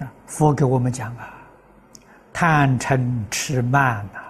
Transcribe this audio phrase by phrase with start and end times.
[0.00, 1.34] 啊，佛给我们讲啊，
[2.32, 3.00] 贪嗔
[3.30, 4.20] 痴慢呐，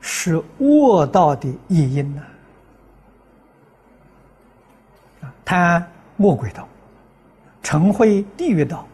[0.00, 2.22] 是恶道的业因呐。
[5.22, 5.86] 啊，贪
[6.18, 6.68] 恶鬼道，
[7.62, 8.86] 嗔恚地狱道，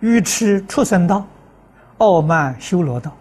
[0.00, 1.26] 愚痴畜生道，
[1.98, 3.16] 傲慢修罗道。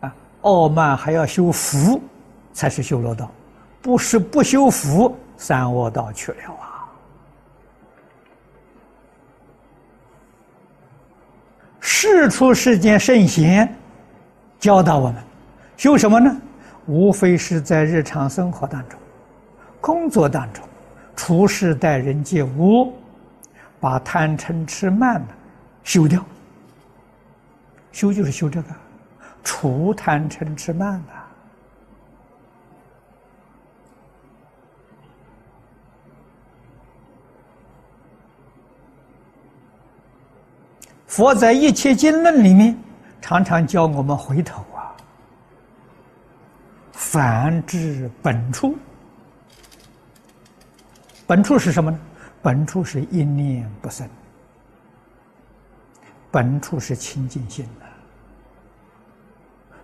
[0.00, 2.00] 啊，傲慢还要修福，
[2.52, 3.30] 才是修罗道，
[3.82, 6.77] 不是不修福，三恶道去了啊。
[12.28, 13.72] 出世间圣贤
[14.58, 15.22] 教导我们
[15.76, 16.36] 修什么呢？
[16.86, 18.98] 无非是在日常生活当中、
[19.80, 20.64] 工作当中、
[21.14, 22.94] 处事待人接物，
[23.78, 25.34] 把贪嗔痴慢的
[25.84, 26.24] 修掉。
[27.92, 28.68] 修就是修这个，
[29.44, 31.17] 除贪嗔痴慢的。
[41.08, 42.78] 佛在一切经论里面，
[43.20, 44.94] 常常教我们回头啊，
[46.92, 48.76] 返至本处。
[51.26, 51.98] 本处是什么呢？
[52.42, 54.08] 本处是一念不生，
[56.30, 57.86] 本处是清净心呐，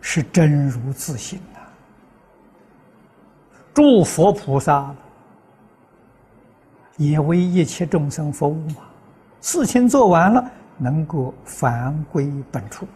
[0.00, 1.60] 是真如自性呐。
[3.72, 4.94] 诸佛菩萨
[6.98, 8.76] 也为一切众生服务嘛，
[9.40, 10.50] 事情做完了。
[10.76, 12.88] 能够返归本处，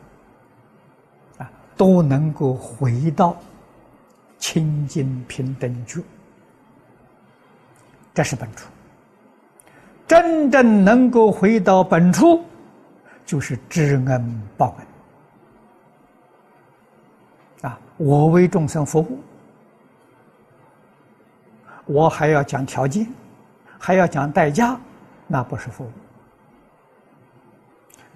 [1.38, 3.36] 啊，都能够回到
[4.38, 6.02] 清净平等觉，
[8.12, 8.68] 这是本处。
[10.06, 12.42] 真正能够回到本处，
[13.26, 14.86] 就是知恩报恩。
[17.70, 19.20] 啊，我为众生服务，
[21.84, 23.06] 我还要讲条件，
[23.78, 24.80] 还要讲代价，
[25.26, 25.90] 那不是服务。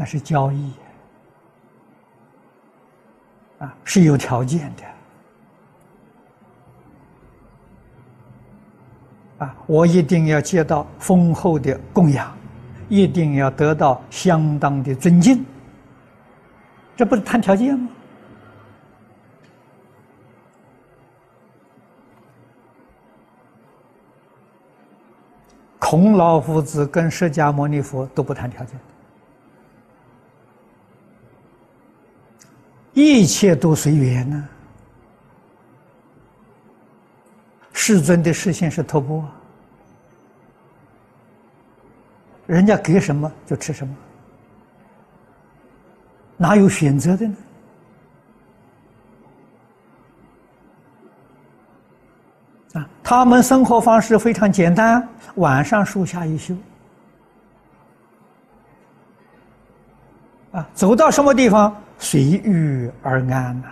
[0.02, 0.72] 那是交易
[3.60, 4.82] 啊，是有条件的
[9.46, 9.54] 啊！
[9.64, 12.36] 我一定要接到丰厚的供养，
[12.88, 15.46] 一定要得到相当的尊敬，
[16.96, 17.88] 这不是谈条件吗？
[25.78, 28.76] 孔老夫子跟释迦牟尼佛都不谈条件。
[32.94, 34.48] 一切都随缘呢。
[37.72, 39.26] 世尊的视线是托钵，
[42.46, 43.94] 人家给什么就吃什么，
[46.36, 47.36] 哪有选择的呢？
[52.74, 56.56] 啊，他们生活方式非常简单，晚上树下一宿，
[60.52, 61.81] 啊，走到什么地方？
[62.04, 63.68] 随遇而安呐，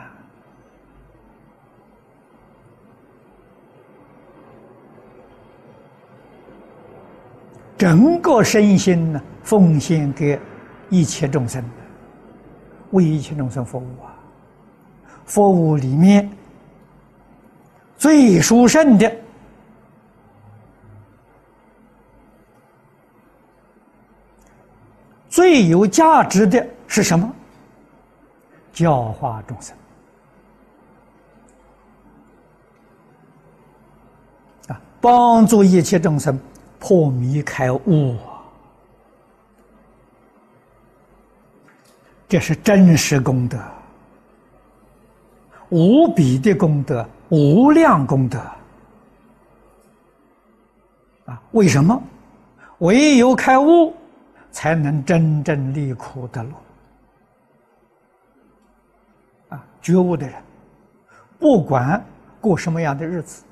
[7.77, 10.39] 整个身心呢，奉献给
[10.89, 11.63] 一切众生，
[12.93, 14.15] 为一切众生服务啊！
[15.27, 16.31] 服务里面
[17.99, 19.13] 最殊胜的、
[25.29, 27.35] 最有价值的是什么？
[28.73, 29.77] 教化众生
[34.69, 36.39] 啊，帮助一切众生
[36.79, 38.17] 破迷开悟，
[42.29, 43.59] 这是真实功德，
[45.71, 48.39] 无比的功德，无量功德
[51.27, 51.43] 啊！
[51.53, 52.01] 为什么？
[52.79, 53.93] 唯有开悟，
[54.51, 56.51] 才能真正离苦得乐。
[59.51, 60.43] 啊觉悟的人，
[61.39, 62.03] 不管
[62.41, 63.45] 过什么样的日子，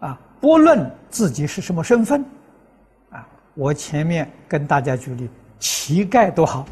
[0.00, 2.24] 啊，不论自己是什么身份，
[3.10, 5.28] 啊，我前面跟大家举例，
[5.58, 6.66] 乞丐都好，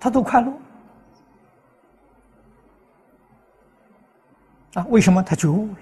[0.00, 0.52] 他都快乐，
[4.74, 5.78] 啊，为什么他觉悟了？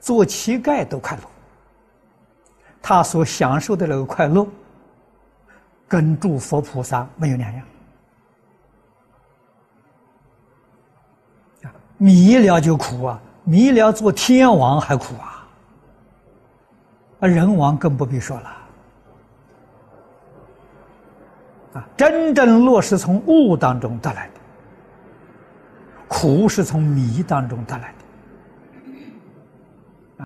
[0.00, 1.22] 做乞丐都快乐，
[2.82, 4.46] 他所享受的那个快乐，
[5.88, 7.66] 跟诸佛菩萨没有两样。
[12.04, 15.48] 弥了就苦啊，弥了做天王还苦啊，
[17.20, 18.56] 啊人王更不必说了，
[21.72, 24.34] 啊真正落是从悟当中得来的，
[26.06, 28.03] 苦是从迷当中得来的。